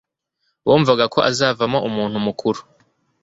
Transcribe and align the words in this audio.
bumvaga 0.65 1.05
ko 1.13 1.19
azavamo 1.29 1.79
umuntu 1.89 2.17
mukuru 2.25 2.59